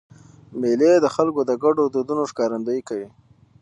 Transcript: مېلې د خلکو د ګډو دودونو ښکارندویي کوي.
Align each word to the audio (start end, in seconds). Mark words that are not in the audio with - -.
مېلې 0.61 0.91
د 0.99 1.05
خلکو 1.15 1.41
د 1.49 1.51
ګډو 1.63 1.83
دودونو 1.93 2.21
ښکارندویي 2.31 2.81
کوي. 2.89 3.09